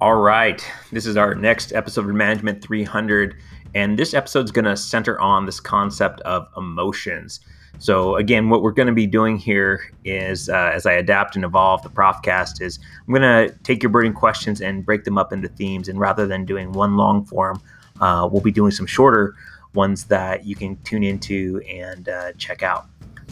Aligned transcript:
All 0.00 0.14
right, 0.14 0.64
this 0.92 1.06
is 1.06 1.16
our 1.16 1.34
next 1.34 1.72
episode 1.72 2.08
of 2.08 2.14
Management 2.14 2.62
300, 2.62 3.34
and 3.74 3.98
this 3.98 4.14
episode 4.14 4.44
is 4.44 4.52
going 4.52 4.64
to 4.66 4.76
center 4.76 5.20
on 5.20 5.44
this 5.44 5.58
concept 5.58 6.20
of 6.20 6.46
emotions. 6.56 7.40
So, 7.80 8.14
again, 8.14 8.48
what 8.48 8.62
we're 8.62 8.70
going 8.70 8.86
to 8.86 8.94
be 8.94 9.08
doing 9.08 9.36
here 9.36 9.92
is, 10.04 10.48
uh, 10.48 10.70
as 10.72 10.86
I 10.86 10.92
adapt 10.92 11.34
and 11.34 11.44
evolve 11.44 11.82
the 11.82 11.88
Profcast, 11.88 12.62
is 12.62 12.78
I'm 13.08 13.12
going 13.12 13.22
to 13.22 13.52
take 13.64 13.82
your 13.82 13.90
burning 13.90 14.12
questions 14.12 14.60
and 14.60 14.86
break 14.86 15.02
them 15.02 15.18
up 15.18 15.32
into 15.32 15.48
themes. 15.48 15.88
And 15.88 15.98
rather 15.98 16.28
than 16.28 16.44
doing 16.44 16.70
one 16.70 16.96
long 16.96 17.24
form, 17.24 17.60
uh, 18.00 18.28
we'll 18.30 18.40
be 18.40 18.52
doing 18.52 18.70
some 18.70 18.86
shorter 18.86 19.34
ones 19.74 20.04
that 20.04 20.46
you 20.46 20.54
can 20.54 20.76
tune 20.84 21.02
into 21.02 21.60
and 21.68 22.08
uh, 22.08 22.32
check 22.34 22.62
out. 22.62 22.86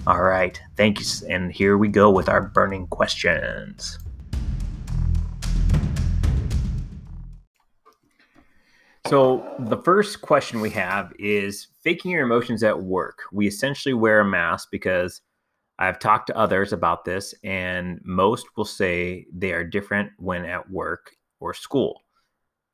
All 0.05 0.23
right, 0.23 0.61
thank 0.77 0.99
you. 0.99 1.07
And 1.29 1.53
here 1.53 1.79
we 1.79 1.87
go 1.87 2.11
with 2.11 2.29
our 2.29 2.43
burning 2.43 2.89
questions. 2.89 4.01
So, 9.09 9.47
the 9.61 9.77
first 9.77 10.21
question 10.21 10.61
we 10.61 10.71
have 10.71 11.13
is 11.19 11.69
faking 11.85 12.11
your 12.11 12.25
emotions 12.25 12.65
at 12.65 12.83
work. 12.83 13.23
We 13.31 13.47
essentially 13.47 13.95
wear 13.95 14.19
a 14.19 14.25
mask 14.25 14.69
because 14.73 15.21
I've 15.79 16.01
talked 16.01 16.27
to 16.29 16.37
others 16.37 16.73
about 16.73 17.05
this, 17.05 17.33
and 17.45 18.01
most 18.05 18.47
will 18.57 18.65
say 18.65 19.27
they 19.33 19.53
are 19.53 19.63
different 19.63 20.11
when 20.19 20.45
at 20.45 20.69
work 20.71 21.13
or 21.39 21.55
school. 21.55 22.03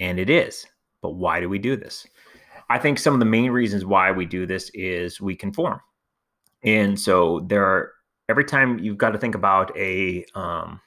And 0.00 0.18
it 0.18 0.30
is. 0.30 0.66
But 1.02 1.16
why 1.16 1.38
do 1.38 1.50
we 1.50 1.58
do 1.58 1.76
this? 1.76 2.06
I 2.70 2.78
think 2.78 2.98
some 2.98 3.12
of 3.12 3.20
the 3.20 3.26
main 3.26 3.50
reasons 3.50 3.84
why 3.84 4.10
we 4.10 4.24
do 4.24 4.46
this 4.46 4.70
is 4.72 5.20
we 5.20 5.36
conform. 5.36 5.80
And 6.64 6.98
so 6.98 7.40
there 7.40 7.64
are 7.64 7.92
every 8.30 8.46
time 8.46 8.78
you've 8.78 8.96
got 8.96 9.10
to 9.10 9.18
think 9.18 9.34
about 9.34 9.76
a 9.76 10.24
um, 10.34 10.80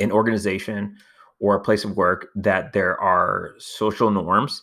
an 0.00 0.12
organization 0.12 0.98
or 1.40 1.56
a 1.56 1.60
place 1.60 1.84
of 1.84 1.96
work 1.96 2.28
that 2.34 2.72
there 2.72 3.00
are 3.00 3.54
social 3.58 4.10
norms 4.10 4.62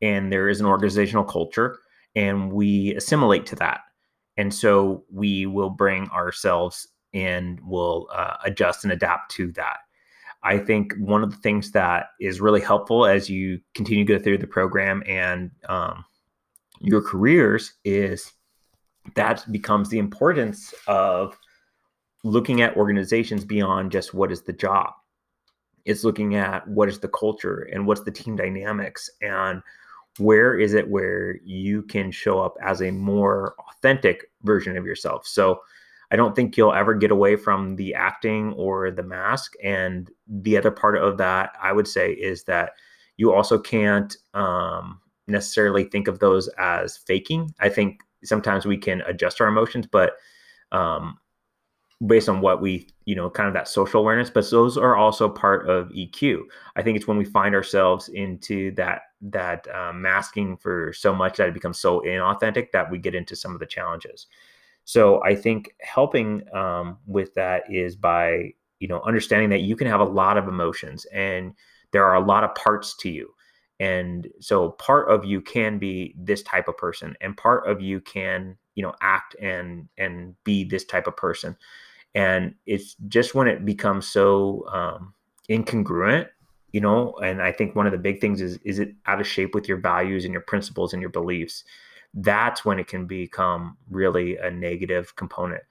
and 0.00 0.32
there 0.32 0.48
is 0.48 0.60
an 0.60 0.66
organizational 0.66 1.24
culture 1.24 1.78
and 2.14 2.52
we 2.52 2.94
assimilate 2.94 3.46
to 3.46 3.56
that. 3.56 3.80
And 4.36 4.54
so 4.54 5.04
we 5.10 5.46
will 5.46 5.70
bring 5.70 6.08
ourselves 6.08 6.88
and 7.12 7.60
will 7.60 8.08
uh, 8.14 8.36
adjust 8.44 8.84
and 8.84 8.92
adapt 8.92 9.32
to 9.32 9.52
that. 9.52 9.78
I 10.44 10.58
think 10.58 10.94
one 10.98 11.22
of 11.22 11.30
the 11.30 11.36
things 11.36 11.72
that 11.72 12.06
is 12.20 12.40
really 12.40 12.60
helpful 12.60 13.06
as 13.06 13.28
you 13.28 13.60
continue 13.74 14.04
to 14.04 14.18
go 14.18 14.22
through 14.22 14.38
the 14.38 14.46
program 14.46 15.02
and 15.06 15.50
um, 15.68 16.04
your 16.80 17.02
careers 17.02 17.74
is 17.84 18.32
that 19.14 19.44
becomes 19.52 19.88
the 19.88 19.98
importance 19.98 20.74
of 20.86 21.36
looking 22.24 22.60
at 22.60 22.76
organizations 22.76 23.44
beyond 23.44 23.92
just 23.92 24.14
what 24.14 24.32
is 24.32 24.42
the 24.42 24.52
job 24.52 24.92
it's 25.84 26.04
looking 26.04 26.34
at 26.36 26.66
what 26.68 26.88
is 26.88 27.00
the 27.00 27.08
culture 27.08 27.68
and 27.72 27.86
what's 27.86 28.02
the 28.02 28.10
team 28.10 28.36
dynamics 28.36 29.10
and 29.20 29.62
where 30.18 30.58
is 30.58 30.74
it 30.74 30.88
where 30.88 31.36
you 31.44 31.82
can 31.82 32.10
show 32.10 32.38
up 32.38 32.54
as 32.62 32.82
a 32.82 32.90
more 32.90 33.54
authentic 33.70 34.26
version 34.42 34.76
of 34.76 34.86
yourself. 34.86 35.26
So 35.26 35.60
i 36.10 36.16
don't 36.16 36.36
think 36.36 36.56
you'll 36.58 36.74
ever 36.74 36.92
get 36.92 37.10
away 37.10 37.36
from 37.36 37.76
the 37.76 37.94
acting 37.94 38.52
or 38.52 38.90
the 38.90 39.02
mask. 39.02 39.54
And 39.64 40.10
the 40.28 40.58
other 40.58 40.70
part 40.70 40.96
of 40.96 41.16
that 41.18 41.52
i 41.62 41.72
would 41.72 41.88
say 41.88 42.12
is 42.12 42.44
that 42.44 42.72
you 43.16 43.32
also 43.32 43.58
can't 43.58 44.16
um, 44.34 45.00
necessarily 45.26 45.84
think 45.84 46.08
of 46.08 46.18
those 46.18 46.48
as 46.58 46.96
faking. 46.96 47.54
I 47.60 47.68
think 47.68 48.00
sometimes 48.24 48.66
we 48.66 48.76
can 48.76 49.00
adjust 49.02 49.40
our 49.40 49.48
emotions 49.48 49.86
but 49.90 50.12
um, 50.72 51.18
based 52.06 52.28
on 52.28 52.40
what 52.40 52.60
we 52.60 52.88
you 53.04 53.14
know 53.14 53.30
kind 53.30 53.46
of 53.46 53.54
that 53.54 53.68
social 53.68 54.00
awareness 54.00 54.30
but 54.30 54.48
those 54.50 54.76
are 54.76 54.96
also 54.96 55.28
part 55.28 55.68
of 55.68 55.88
eq 55.90 56.38
i 56.74 56.82
think 56.82 56.96
it's 56.96 57.06
when 57.06 57.16
we 57.16 57.24
find 57.24 57.54
ourselves 57.54 58.08
into 58.08 58.74
that 58.74 59.02
that 59.22 59.66
uh, 59.72 59.92
masking 59.92 60.56
for 60.56 60.92
so 60.92 61.14
much 61.14 61.36
that 61.36 61.48
it 61.48 61.54
becomes 61.54 61.78
so 61.78 62.00
inauthentic 62.00 62.72
that 62.72 62.90
we 62.90 62.98
get 62.98 63.14
into 63.14 63.36
some 63.36 63.54
of 63.54 63.60
the 63.60 63.66
challenges. 63.66 64.26
So 64.84 65.22
i 65.22 65.34
think 65.34 65.70
helping 65.80 66.42
um, 66.54 66.98
with 67.06 67.32
that 67.34 67.62
is 67.70 67.94
by 67.94 68.52
you 68.80 68.88
know 68.88 69.00
understanding 69.02 69.50
that 69.50 69.60
you 69.60 69.76
can 69.76 69.86
have 69.86 70.00
a 70.00 70.04
lot 70.04 70.36
of 70.36 70.48
emotions 70.48 71.04
and 71.06 71.54
there 71.92 72.04
are 72.04 72.16
a 72.16 72.24
lot 72.24 72.42
of 72.42 72.54
parts 72.54 72.96
to 72.96 73.10
you. 73.10 73.34
And 73.78 74.28
so 74.40 74.70
part 74.70 75.10
of 75.10 75.24
you 75.24 75.40
can 75.40 75.78
be 75.78 76.14
this 76.16 76.42
type 76.42 76.68
of 76.68 76.76
person 76.76 77.14
and 77.20 77.36
part 77.36 77.66
of 77.66 77.80
you 77.80 78.00
can 78.00 78.56
you 78.74 78.82
know 78.82 78.94
act 79.00 79.36
and 79.40 79.88
and 79.98 80.34
be 80.44 80.64
this 80.64 80.84
type 80.84 81.06
of 81.06 81.16
person 81.16 81.56
and 82.14 82.54
it's 82.66 82.94
just 83.08 83.34
when 83.34 83.48
it 83.48 83.64
becomes 83.64 84.06
so 84.06 84.66
um, 84.72 85.14
incongruent 85.48 86.28
you 86.72 86.80
know 86.80 87.12
and 87.22 87.42
i 87.42 87.52
think 87.52 87.74
one 87.74 87.86
of 87.86 87.92
the 87.92 87.98
big 87.98 88.20
things 88.20 88.40
is 88.40 88.58
is 88.64 88.78
it 88.78 88.94
out 89.06 89.20
of 89.20 89.26
shape 89.26 89.54
with 89.54 89.68
your 89.68 89.78
values 89.78 90.24
and 90.24 90.32
your 90.32 90.42
principles 90.42 90.92
and 90.92 91.02
your 91.02 91.10
beliefs 91.10 91.64
that's 92.14 92.64
when 92.64 92.78
it 92.78 92.86
can 92.86 93.06
become 93.06 93.76
really 93.90 94.36
a 94.36 94.50
negative 94.50 95.14
component. 95.16 95.62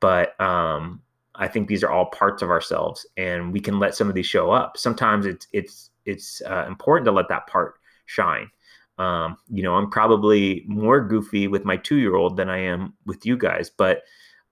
But 0.00 0.40
um, 0.40 1.02
i 1.34 1.46
think 1.46 1.68
these 1.68 1.84
are 1.84 1.90
all 1.90 2.06
parts 2.06 2.42
of 2.42 2.50
ourselves 2.50 3.06
and 3.16 3.52
we 3.52 3.60
can 3.60 3.78
let 3.78 3.94
some 3.94 4.08
of 4.08 4.14
these 4.14 4.26
show 4.26 4.50
up. 4.50 4.76
Sometimes 4.76 5.26
it's 5.26 5.46
it's 5.52 5.90
it's 6.04 6.42
uh, 6.42 6.64
important 6.68 7.04
to 7.06 7.12
let 7.12 7.28
that 7.28 7.46
part 7.46 7.74
shine. 8.06 8.50
Um, 8.98 9.36
you 9.48 9.62
know 9.62 9.76
i'm 9.76 9.90
probably 9.90 10.64
more 10.66 11.00
goofy 11.00 11.46
with 11.46 11.64
my 11.64 11.76
two 11.76 11.98
year 11.98 12.16
old 12.16 12.36
than 12.36 12.50
i 12.50 12.58
am 12.58 12.94
with 13.06 13.24
you 13.24 13.36
guys 13.36 13.70
but 13.70 14.02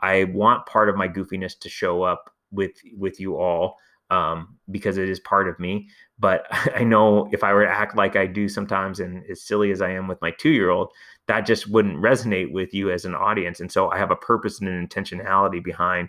I 0.07 0.25
want 0.25 0.67
part 0.67 0.89
of 0.89 0.97
my 0.97 1.09
goofiness 1.09 1.59
to 1.59 1.69
show 1.69 2.03
up 2.05 2.31
with 2.53 2.73
with 2.97 3.19
you 3.19 3.37
all 3.37 3.77
um, 4.11 4.57
because 4.71 4.99
it 4.99 5.09
is 5.09 5.19
part 5.19 5.49
of 5.49 5.59
me. 5.59 5.89
But 6.19 6.47
I 6.77 6.85
know 6.85 7.29
if 7.33 7.43
I 7.43 7.53
were 7.53 7.65
to 7.65 7.71
act 7.71 7.97
like 7.97 8.15
I 8.15 8.27
do 8.27 8.49
sometimes, 8.49 9.01
and 9.01 9.25
as 9.29 9.43
silly 9.43 9.73
as 9.73 9.83
I 9.83 9.91
am 9.91 10.07
with 10.07 10.21
my 10.23 10.31
two 10.31 10.51
year 10.51 10.71
old, 10.71 10.93
that 11.27 11.41
just 11.41 11.69
wouldn't 11.69 11.97
resonate 11.97 12.53
with 12.53 12.73
you 12.73 12.91
as 12.91 13.05
an 13.05 13.17
audience. 13.17 13.59
And 13.59 13.71
so 13.71 13.91
I 13.91 13.99
have 13.99 14.13
a 14.13 14.17
purpose 14.17 14.61
and 14.61 14.69
an 14.69 14.87
intentionality 14.87 15.63
behind 15.63 16.09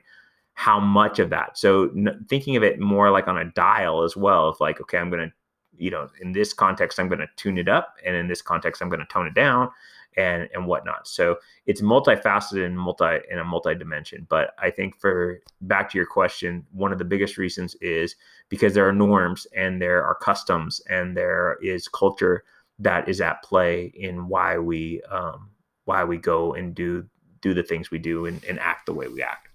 how 0.54 0.80
much 0.80 1.18
of 1.18 1.32
that. 1.32 1.58
So 1.58 1.90
n- 1.90 2.24
thinking 2.30 2.56
of 2.56 2.64
it 2.64 2.80
more 2.80 3.10
like 3.10 3.28
on 3.28 3.38
a 3.38 3.52
dial 3.52 4.04
as 4.04 4.16
well. 4.16 4.50
Of 4.50 4.60
like, 4.60 4.80
okay, 4.82 5.00
I'm 5.00 5.10
going 5.10 5.28
to, 5.28 5.34
you 5.76 5.90
know, 5.90 6.08
in 6.22 6.34
this 6.34 6.54
context, 6.54 7.00
I'm 7.00 7.08
going 7.08 7.20
to 7.20 7.30
tune 7.36 7.58
it 7.58 7.68
up, 7.68 7.96
and 8.06 8.16
in 8.16 8.28
this 8.28 8.44
context, 8.44 8.82
I'm 8.82 8.90
going 8.90 9.00
to 9.00 9.08
tone 9.08 9.26
it 9.26 9.34
down 9.34 9.70
and 10.18 10.50
and 10.54 10.66
whatnot. 10.66 11.08
So 11.08 11.38
it's 11.66 11.82
multifaceted 11.82 12.66
and 12.66 12.78
multi 12.78 13.20
in 13.30 13.40
a 13.40 13.44
multi 13.44 13.76
dimension. 13.76 14.26
But 14.30 14.54
I 14.58 14.70
think 14.72 15.00
for 15.00 15.42
back 15.62 15.90
to 15.92 15.98
your 15.98 16.08
question, 16.08 16.66
one 16.72 16.92
of 16.92 16.98
the 16.98 17.06
biggest 17.06 17.38
reasons 17.38 17.76
is 17.76 18.16
because 18.50 18.74
there 18.74 18.88
are 18.88 18.94
norms 18.94 19.48
and 19.56 19.82
there 19.82 20.04
are 20.04 20.16
customs 20.16 20.82
and 20.90 21.16
there 21.16 21.58
is 21.62 21.88
culture 21.88 22.44
that 22.80 23.08
is 23.08 23.22
at 23.22 23.42
play 23.44 23.92
in 23.96 24.28
why 24.28 24.58
we 24.58 25.02
um, 25.12 25.50
why 25.86 26.04
we 26.04 26.18
go 26.18 26.54
and 26.54 26.76
do 26.76 27.06
do 27.42 27.54
the 27.54 27.64
things 27.64 27.92
we 27.92 28.00
do 28.00 28.26
and, 28.26 28.44
and 28.46 28.60
act 28.60 28.86
the 28.86 28.94
way 28.94 29.08
we 29.08 29.22
act. 29.22 29.50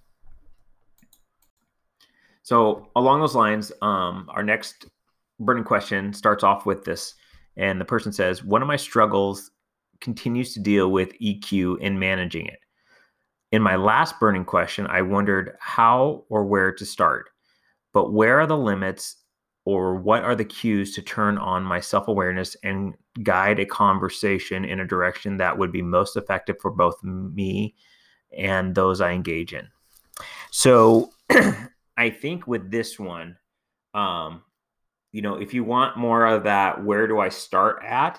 So 2.45 2.89
along 2.97 3.21
those 3.21 3.35
lines, 3.35 3.73
um, 3.83 4.29
our 4.33 4.43
next 4.43 4.87
burning 5.39 5.65
question 5.65 6.13
starts 6.13 6.43
off 6.43 6.67
with 6.67 6.85
this, 6.85 7.15
and 7.57 7.81
the 7.81 7.85
person 7.85 8.13
says, 8.13 8.45
"One 8.45 8.63
of 8.63 8.69
my 8.69 8.77
struggles 8.77 9.52
continues 10.03 10.53
to 10.55 10.61
deal 10.61 10.91
with 10.91 11.19
EQ 11.21 11.81
in 11.81 11.99
managing 11.99 12.47
it. 12.47 12.59
In 13.53 13.63
my 13.63 13.77
last 13.77 14.19
burning 14.19 14.45
question, 14.45 14.87
I 14.87 15.03
wondered 15.03 15.57
how 15.61 16.25
or 16.29 16.45
where 16.45 16.73
to 16.73 16.85
start. 16.85 17.31
But 17.93 18.13
where 18.13 18.41
are 18.41 18.47
the 18.47 18.57
limits 18.57 19.17
or 19.65 19.95
what 19.95 20.25
are 20.25 20.35
the 20.35 20.45
cues 20.45 20.95
to 20.95 21.03
turn 21.03 21.39
on 21.39 21.63
my 21.63 21.81
self 21.81 22.09
awareness 22.09 22.57
and 22.65 22.95
guide 23.23 23.61
a 23.61 23.67
conversation 23.67 24.65
in 24.65 24.81
a 24.81 24.87
direction 24.87 25.37
that 25.37 25.57
would 25.57 25.71
be 25.71 25.83
most 25.83 26.17
effective 26.17 26.57
for 26.61 26.71
both 26.71 27.03
me 27.05 27.75
and 28.37 28.75
those 28.75 29.01
I 29.01 29.13
engage 29.13 29.53
in? 29.53 29.69
So 30.51 31.11
I 31.97 32.11
think 32.11 32.47
with 32.47 32.71
this 32.71 32.99
one, 32.99 33.37
um, 33.95 34.43
you 35.13 35.21
know, 35.21 35.35
if 35.35 35.53
you 35.53 35.63
want 35.63 35.99
more 35.99 36.25
of 36.27 36.45
that, 36.45 36.83
where 36.83 37.07
do 37.07 37.21
I 37.21 37.29
start 37.29 37.83
at? 37.85 38.19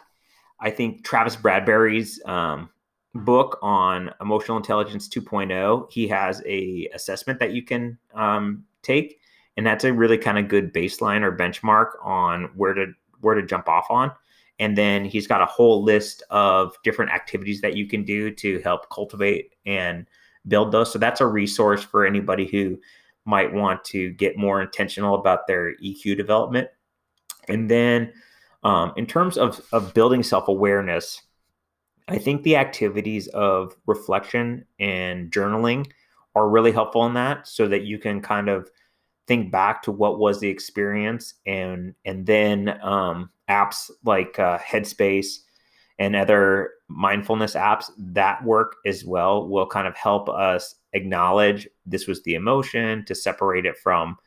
I 0.63 0.71
think 0.71 1.03
Travis 1.03 1.35
Bradberry's 1.35 2.21
um, 2.25 2.69
book 3.13 3.59
on 3.61 4.11
emotional 4.21 4.55
intelligence 4.55 5.09
2.0, 5.09 5.91
he 5.91 6.07
has 6.07 6.41
a 6.45 6.89
assessment 6.93 7.39
that 7.39 7.51
you 7.51 7.63
can 7.63 7.97
um, 8.13 8.63
take, 8.81 9.19
and 9.57 9.67
that's 9.67 9.83
a 9.83 9.91
really 9.91 10.17
kind 10.17 10.39
of 10.39 10.47
good 10.47 10.73
baseline 10.73 11.21
or 11.21 11.35
benchmark 11.35 11.91
on 12.01 12.45
where 12.55 12.73
to 12.73 12.87
where 13.19 13.35
to 13.35 13.45
jump 13.45 13.67
off 13.67 13.85
on. 13.89 14.11
And 14.59 14.77
then 14.77 15.03
he's 15.03 15.27
got 15.27 15.41
a 15.41 15.45
whole 15.45 15.83
list 15.83 16.23
of 16.29 16.75
different 16.83 17.11
activities 17.11 17.59
that 17.61 17.75
you 17.75 17.85
can 17.85 18.05
do 18.05 18.31
to 18.31 18.59
help 18.61 18.89
cultivate 18.89 19.55
and 19.65 20.07
build 20.47 20.71
those. 20.71 20.93
So 20.93 20.99
that's 20.99 21.21
a 21.21 21.27
resource 21.27 21.83
for 21.83 22.05
anybody 22.05 22.45
who 22.45 22.79
might 23.25 23.51
want 23.51 23.83
to 23.85 24.11
get 24.11 24.37
more 24.37 24.61
intentional 24.61 25.15
about 25.15 25.47
their 25.47 25.75
EQ 25.77 26.15
development. 26.15 26.69
And 27.49 27.69
then 27.69 28.13
um, 28.63 28.93
in 28.95 29.05
terms 29.05 29.37
of, 29.37 29.61
of 29.71 29.93
building 29.93 30.23
self 30.23 30.47
awareness, 30.47 31.21
I 32.07 32.17
think 32.17 32.43
the 32.43 32.57
activities 32.57 33.27
of 33.29 33.75
reflection 33.85 34.65
and 34.79 35.31
journaling 35.31 35.89
are 36.35 36.49
really 36.49 36.71
helpful 36.71 37.05
in 37.05 37.13
that 37.13 37.47
so 37.47 37.67
that 37.67 37.83
you 37.83 37.97
can 37.99 38.21
kind 38.21 38.49
of 38.49 38.69
think 39.27 39.51
back 39.51 39.81
to 39.83 39.91
what 39.91 40.19
was 40.19 40.39
the 40.39 40.49
experience 40.49 41.35
and 41.45 41.95
and 42.03 42.25
then 42.25 42.77
um, 42.81 43.29
apps 43.49 43.89
like 44.03 44.37
uh, 44.39 44.57
headspace 44.57 45.37
and 45.99 46.15
other 46.15 46.71
mindfulness 46.89 47.53
apps 47.53 47.89
that 47.97 48.43
work 48.43 48.75
as 48.85 49.05
well 49.05 49.47
will 49.47 49.67
kind 49.67 49.87
of 49.87 49.95
help 49.95 50.27
us 50.27 50.75
acknowledge 50.93 51.67
this 51.85 52.07
was 52.07 52.21
the 52.23 52.35
emotion 52.35 53.05
to 53.05 53.15
separate 53.15 53.65
it 53.65 53.77
from 53.77 54.17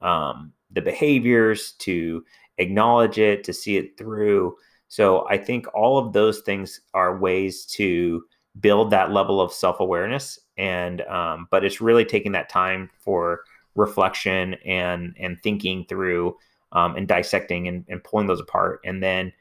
um, 0.00 0.52
the 0.70 0.80
behaviors 0.80 1.72
to 1.72 2.24
acknowledge 2.58 3.18
it 3.18 3.44
to 3.44 3.52
see 3.52 3.76
it 3.76 3.96
through. 3.98 4.56
So 4.88 5.26
i 5.28 5.36
think 5.36 5.66
all 5.74 5.98
of 5.98 6.12
those 6.12 6.40
things 6.40 6.80
are 6.94 7.18
ways 7.18 7.66
to 7.66 8.24
build 8.60 8.90
that 8.90 9.10
level 9.10 9.40
of 9.40 9.52
self-awareness 9.52 10.38
and 10.56 11.00
um, 11.02 11.48
but 11.50 11.64
it's 11.64 11.80
really 11.80 12.04
taking 12.04 12.32
that 12.32 12.48
time 12.48 12.88
for 12.98 13.40
reflection 13.74 14.54
and 14.64 15.14
and 15.18 15.40
thinking 15.42 15.84
through 15.88 16.36
um, 16.72 16.96
and 16.96 17.06
dissecting 17.06 17.68
and, 17.68 17.84
and 17.88 18.02
pulling 18.02 18.26
those 18.26 18.40
apart. 18.40 18.80
And 18.84 19.02
then 19.02 19.32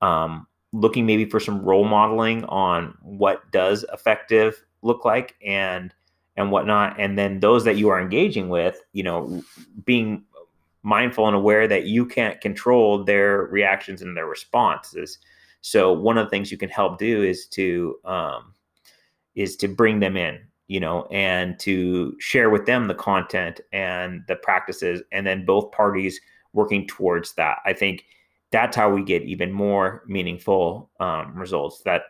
um, 0.00 0.46
looking 0.72 1.06
maybe 1.06 1.24
for 1.24 1.40
some 1.40 1.62
role 1.62 1.84
modeling 1.84 2.44
on 2.44 2.96
what 3.02 3.50
does 3.52 3.84
effective 3.92 4.64
look 4.82 5.04
like 5.04 5.36
and 5.44 5.92
and 6.36 6.50
whatnot. 6.50 6.98
And 6.98 7.18
then 7.18 7.40
those 7.40 7.64
that 7.64 7.76
you 7.76 7.88
are 7.90 8.00
engaging 8.00 8.48
with 8.48 8.80
you 8.92 9.02
know 9.02 9.42
being 9.84 10.24
mindful 10.82 11.26
and 11.26 11.36
aware 11.36 11.68
that 11.68 11.86
you 11.86 12.04
can't 12.06 12.40
control 12.40 13.04
their 13.04 13.42
reactions 13.44 14.02
and 14.02 14.16
their 14.16 14.26
responses. 14.26 15.18
So 15.60 15.92
one 15.92 16.18
of 16.18 16.26
the 16.26 16.30
things 16.30 16.50
you 16.50 16.58
can 16.58 16.68
help 16.68 16.98
do 16.98 17.22
is 17.22 17.46
to 17.48 17.96
um, 18.04 18.54
is 19.34 19.56
to 19.56 19.68
bring 19.68 20.00
them 20.00 20.16
in 20.16 20.40
you 20.68 20.80
know 20.80 21.06
and 21.10 21.58
to 21.60 22.16
share 22.18 22.50
with 22.50 22.66
them 22.66 22.88
the 22.88 22.94
content 22.94 23.60
and 23.72 24.22
the 24.28 24.36
practices 24.36 25.02
and 25.12 25.26
then 25.26 25.44
both 25.44 25.70
parties 25.72 26.20
working 26.52 26.86
towards 26.86 27.34
that. 27.34 27.58
I 27.64 27.72
think 27.72 28.04
that's 28.50 28.76
how 28.76 28.90
we 28.90 29.02
get 29.02 29.22
even 29.22 29.50
more 29.50 30.02
meaningful 30.06 30.90
um, 31.00 31.34
results 31.34 31.80
that 31.82 32.02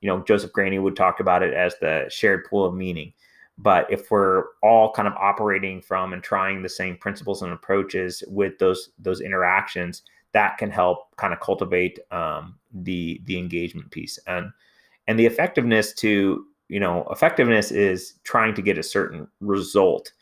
you 0.00 0.08
know 0.08 0.22
joseph 0.22 0.52
Grenny 0.52 0.80
would 0.80 0.96
talk 0.96 1.20
about 1.20 1.42
it 1.42 1.54
as 1.54 1.74
the 1.80 2.06
shared 2.08 2.44
pool 2.44 2.64
of 2.64 2.74
meaning 2.74 3.12
but 3.58 3.90
if 3.90 4.10
we're 4.10 4.44
all 4.62 4.92
kind 4.92 5.08
of 5.08 5.14
operating 5.14 5.82
from 5.82 6.12
and 6.12 6.22
trying 6.22 6.62
the 6.62 6.68
same 6.68 6.96
principles 6.96 7.42
and 7.42 7.52
approaches 7.52 8.22
with 8.28 8.58
those 8.58 8.90
those 8.98 9.20
interactions 9.20 10.02
that 10.32 10.58
can 10.58 10.70
help 10.70 11.14
kind 11.16 11.32
of 11.32 11.40
cultivate 11.40 11.98
um, 12.10 12.56
the 12.72 13.20
the 13.24 13.38
engagement 13.38 13.90
piece. 13.90 14.18
And 14.26 14.50
and 15.06 15.18
the 15.18 15.26
effectiveness 15.26 15.92
to 15.94 16.44
you 16.68 16.80
know 16.80 17.06
effectiveness 17.10 17.70
is 17.70 18.14
trying 18.24 18.54
to 18.54 18.62
get 18.62 18.78
a 18.78 18.82
certain 18.82 19.26
result. 19.40 20.12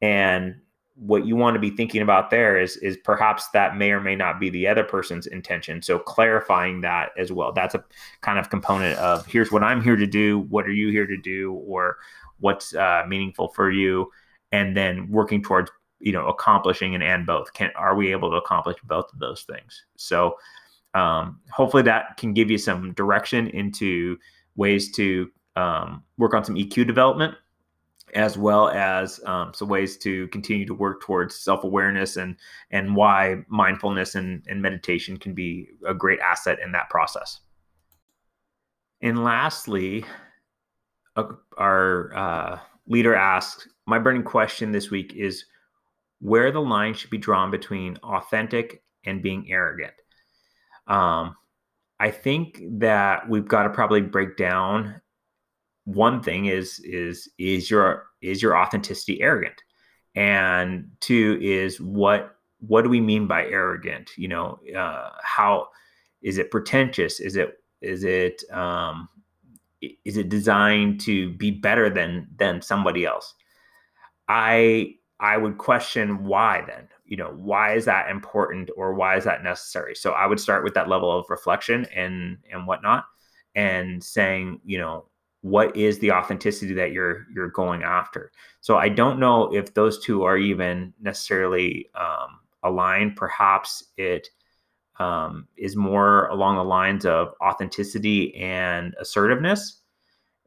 And 0.00 0.56
what 0.96 1.24
you 1.24 1.36
want 1.36 1.54
to 1.54 1.60
be 1.60 1.70
thinking 1.70 2.02
about 2.02 2.30
there 2.30 2.60
is 2.60 2.76
is 2.78 2.96
perhaps 2.96 3.48
that 3.50 3.76
may 3.76 3.92
or 3.92 4.00
may 4.00 4.16
not 4.16 4.40
be 4.40 4.50
the 4.50 4.66
other 4.66 4.84
person's 4.84 5.26
intention. 5.26 5.82
So 5.82 5.98
clarifying 5.98 6.80
that 6.80 7.10
as 7.16 7.30
well. 7.30 7.52
That's 7.52 7.74
a 7.74 7.84
kind 8.20 8.38
of 8.38 8.50
component 8.50 8.98
of 8.98 9.24
here's 9.26 9.52
what 9.52 9.62
i'm 9.62 9.82
here 9.82 9.96
to 9.96 10.06
do. 10.06 10.40
What 10.50 10.66
are 10.66 10.72
you 10.72 10.90
here 10.90 11.06
to 11.06 11.16
do? 11.16 11.52
Or 11.66 11.98
what's 12.42 12.74
uh, 12.74 13.04
meaningful 13.08 13.48
for 13.48 13.70
you 13.70 14.10
and 14.52 14.76
then 14.76 15.08
working 15.10 15.42
towards 15.42 15.70
you 16.00 16.12
know 16.12 16.26
accomplishing 16.28 16.94
and 16.94 17.02
and 17.02 17.26
both. 17.26 17.52
Can 17.54 17.70
are 17.74 17.94
we 17.94 18.12
able 18.12 18.30
to 18.30 18.36
accomplish 18.36 18.76
both 18.84 19.12
of 19.12 19.18
those 19.18 19.42
things? 19.42 19.84
So 19.96 20.36
um, 20.94 21.40
hopefully 21.50 21.82
that 21.84 22.16
can 22.18 22.34
give 22.34 22.50
you 22.50 22.58
some 22.58 22.92
direction 22.92 23.48
into 23.48 24.18
ways 24.56 24.92
to 24.92 25.30
um, 25.56 26.02
work 26.18 26.34
on 26.34 26.44
some 26.44 26.56
eq 26.56 26.86
development 26.86 27.34
as 28.14 28.36
well 28.36 28.68
as 28.68 29.20
um, 29.24 29.52
some 29.54 29.68
ways 29.68 29.96
to 29.96 30.28
continue 30.28 30.66
to 30.66 30.74
work 30.74 31.00
towards 31.00 31.34
self-awareness 31.34 32.16
and 32.16 32.36
and 32.70 32.94
why 32.94 33.36
mindfulness 33.48 34.14
and, 34.14 34.42
and 34.48 34.60
meditation 34.60 35.16
can 35.16 35.32
be 35.34 35.68
a 35.86 35.94
great 35.94 36.20
asset 36.20 36.58
in 36.62 36.72
that 36.72 36.90
process. 36.90 37.40
And 39.00 39.24
lastly 39.24 40.04
our 41.58 42.14
uh, 42.14 42.58
leader 42.86 43.14
asks 43.14 43.68
my 43.86 43.98
burning 43.98 44.22
question 44.22 44.72
this 44.72 44.90
week 44.90 45.14
is 45.14 45.44
where 46.20 46.52
the 46.52 46.60
line 46.60 46.94
should 46.94 47.10
be 47.10 47.18
drawn 47.18 47.50
between 47.50 47.96
authentic 47.98 48.82
and 49.04 49.22
being 49.22 49.50
arrogant. 49.50 49.94
Um, 50.86 51.36
i 52.00 52.10
think 52.10 52.60
that 52.78 53.28
we've 53.28 53.46
got 53.46 53.62
to 53.62 53.70
probably 53.70 54.00
break 54.00 54.36
down 54.36 55.00
one 55.84 56.22
thing 56.22 56.46
is 56.46 56.80
is 56.80 57.28
is 57.38 57.70
your 57.70 58.06
is 58.20 58.42
your 58.42 58.56
authenticity 58.56 59.20
arrogant? 59.20 59.60
And 60.14 60.90
two 61.00 61.38
is 61.40 61.80
what 61.80 62.36
what 62.60 62.82
do 62.82 62.88
we 62.88 63.00
mean 63.00 63.26
by 63.26 63.46
arrogant? 63.46 64.10
You 64.16 64.28
know 64.28 64.60
uh, 64.76 65.10
how 65.22 65.68
is 66.22 66.38
it 66.38 66.50
pretentious? 66.50 67.20
Is 67.20 67.36
it 67.36 67.58
is 67.80 68.04
it 68.04 68.42
um, 68.52 69.08
is 70.04 70.16
it 70.16 70.28
designed 70.28 71.00
to 71.00 71.32
be 71.34 71.50
better 71.50 71.88
than 71.88 72.28
than 72.36 72.62
somebody 72.62 73.04
else? 73.04 73.34
I 74.28 74.94
i 75.20 75.36
would 75.36 75.58
question 75.58 76.24
why 76.24 76.64
then 76.66 76.88
you 77.04 77.16
know 77.16 77.32
why 77.36 77.74
is 77.74 77.84
that 77.84 78.10
important 78.10 78.70
or 78.76 78.94
why 78.94 79.16
is 79.16 79.24
that 79.24 79.44
necessary? 79.44 79.94
So 79.94 80.12
i 80.12 80.26
would 80.26 80.40
start 80.40 80.64
with 80.64 80.74
that 80.74 80.88
level 80.88 81.16
of 81.16 81.26
reflection 81.30 81.86
and 81.94 82.38
and 82.50 82.66
whatnot 82.66 83.04
and 83.54 84.02
saying 84.02 84.60
you 84.64 84.78
know 84.78 85.06
what 85.42 85.76
is 85.76 85.98
the 85.98 86.12
authenticity 86.12 86.72
that 86.74 86.92
you're 86.92 87.26
you're 87.34 87.50
going 87.50 87.82
after? 87.82 88.32
So 88.60 88.76
i 88.76 88.88
don't 88.88 89.20
know 89.20 89.54
if 89.54 89.74
those 89.74 90.02
two 90.04 90.24
are 90.24 90.38
even 90.38 90.92
necessarily 91.00 91.90
um, 91.94 92.40
aligned. 92.62 93.16
Perhaps 93.16 93.84
it 93.96 94.28
um, 94.98 95.48
is 95.56 95.76
more 95.76 96.26
along 96.28 96.56
the 96.56 96.64
lines 96.64 97.04
of 97.06 97.34
authenticity 97.42 98.34
and 98.36 98.94
assertiveness 99.00 99.81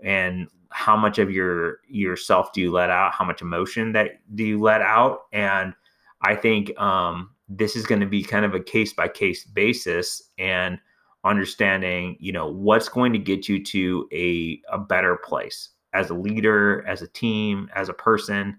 and 0.03 0.47
how 0.69 0.97
much 0.97 1.19
of 1.19 1.31
your 1.31 1.80
yourself 1.88 2.51
do 2.53 2.62
you 2.62 2.71
let 2.71 2.89
out 2.89 3.13
how 3.13 3.24
much 3.24 3.42
emotion 3.42 3.92
that 3.92 4.19
do 4.36 4.44
you 4.44 4.59
let 4.59 4.81
out 4.81 5.21
and 5.31 5.74
i 6.21 6.36
think 6.36 6.77
um, 6.80 7.30
this 7.47 7.75
is 7.75 7.86
going 7.86 8.01
to 8.01 8.07
be 8.07 8.24
kind 8.24 8.45
of 8.45 8.56
a 8.56 8.59
case 8.59 8.94
by 8.94 9.07
case 9.07 9.45
basis 9.45 10.31
and 10.38 10.80
understanding, 11.25 12.15
you 12.19 12.31
know, 12.31 12.47
what's 12.47 12.88
going 12.88 13.12
to 13.12 13.19
get 13.19 13.50
you 13.50 13.62
to 13.63 14.07
a, 14.13 14.62
a 14.71 14.77
better 14.77 15.18
place 15.18 15.69
as 15.94 16.09
a 16.09 16.13
leader, 16.13 16.86
as 16.88 17.01
a 17.01 17.07
team, 17.07 17.69
as 17.75 17.89
a 17.89 17.94
person. 17.94 18.57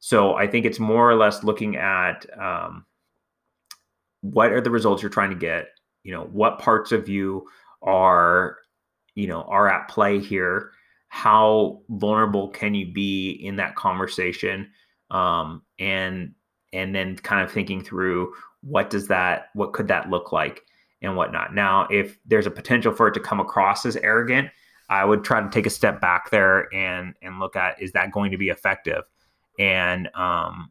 So 0.00 0.34
I 0.34 0.46
think 0.48 0.66
it's 0.66 0.80
more 0.80 1.08
or 1.08 1.14
less 1.14 1.44
looking 1.44 1.76
at 1.76 2.26
um, 2.38 2.84
what 4.20 4.50
are 4.52 4.60
the 4.60 4.70
results 4.70 5.00
you're 5.00 5.10
trying 5.10 5.30
to 5.30 5.36
get. 5.36 5.68
You 6.02 6.12
know, 6.12 6.24
what 6.32 6.58
parts 6.58 6.90
of 6.90 7.08
you 7.08 7.46
are, 7.82 8.58
you 9.14 9.26
know, 9.26 9.42
are 9.42 9.68
at 9.68 9.88
play 9.88 10.18
here. 10.18 10.72
How 11.08 11.82
vulnerable 11.90 12.48
can 12.48 12.74
you 12.74 12.92
be 12.92 13.30
in 13.30 13.56
that 13.56 13.76
conversation? 13.76 14.70
Um, 15.10 15.62
and 15.78 16.34
and 16.72 16.94
then 16.94 17.16
kind 17.16 17.44
of 17.44 17.52
thinking 17.52 17.84
through 17.84 18.32
what 18.62 18.88
does 18.88 19.08
that, 19.08 19.48
what 19.54 19.72
could 19.74 19.88
that 19.88 20.08
look 20.08 20.32
like? 20.32 20.62
and 21.02 21.16
whatnot. 21.16 21.54
Now, 21.54 21.86
if 21.90 22.18
there's 22.24 22.46
a 22.46 22.50
potential 22.50 22.92
for 22.92 23.08
it 23.08 23.14
to 23.14 23.20
come 23.20 23.40
across 23.40 23.84
as 23.84 23.96
arrogant, 23.96 24.48
I 24.88 25.04
would 25.04 25.24
try 25.24 25.40
to 25.40 25.50
take 25.50 25.66
a 25.66 25.70
step 25.70 26.00
back 26.00 26.30
there 26.30 26.72
and 26.72 27.14
and 27.22 27.40
look 27.40 27.56
at 27.56 27.80
is 27.82 27.92
that 27.92 28.12
going 28.12 28.30
to 28.30 28.38
be 28.38 28.48
effective, 28.48 29.02
and 29.58 30.08
um, 30.14 30.70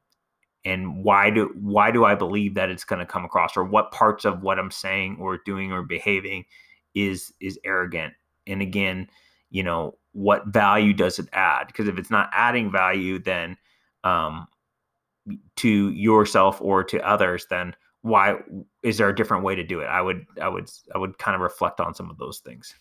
and 0.63 1.03
why 1.03 1.29
do 1.29 1.51
why 1.60 1.91
do 1.91 2.05
I 2.05 2.15
believe 2.15 2.55
that 2.55 2.69
it's 2.69 2.83
going 2.83 3.00
to 3.00 3.05
come 3.05 3.25
across, 3.25 3.57
or 3.57 3.63
what 3.63 3.91
parts 3.91 4.25
of 4.25 4.41
what 4.41 4.60
I'm 4.60 4.71
saying 4.71 5.17
or 5.19 5.39
doing 5.45 5.71
or 5.71 5.83
behaving 5.83 6.45
is 6.95 7.33
is 7.41 7.60
arrogant, 7.65 8.13
and 8.48 8.62
again, 8.62 9.10
you 9.50 9.63
know, 9.63 9.98
what 10.13 10.48
value 10.48 10.93
does 10.93 11.19
it 11.19 11.29
add? 11.33 11.67
Because 11.67 11.88
if 11.88 11.98
it's 11.98 12.12
not 12.12 12.29
adding 12.33 12.71
value, 12.71 13.19
then 13.19 13.57
um, 14.03 14.48
to 15.57 15.91
yourself 15.91 16.62
or 16.62 16.83
to 16.86 17.07
others, 17.07 17.45
then 17.50 17.75
why 18.01 18.38
is 18.83 18.98
there 18.98 19.10
a 19.10 19.15
different 19.15 19.43
way 19.43 19.55
to 19.55 19.63
do 19.63 19.79
it? 19.79 19.86
I 19.86 20.01
would 20.01 20.25
I 20.41 20.50
would 20.50 20.69
I 20.93 20.98
would 20.98 21.17
kind 21.17 21.36
of 21.36 21.41
reflect 21.41 21.79
on 21.79 21.93
some 21.93 22.10
of 22.10 22.17
those 22.17 22.39
things. 22.39 22.74